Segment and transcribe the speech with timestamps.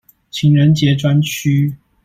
[0.31, 1.75] 情人節專區